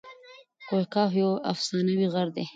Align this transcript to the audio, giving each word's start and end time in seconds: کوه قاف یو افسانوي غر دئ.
کوه 0.67 0.83
قاف 0.93 1.11
یو 1.21 1.31
افسانوي 1.51 2.07
غر 2.13 2.27
دئ. 2.35 2.45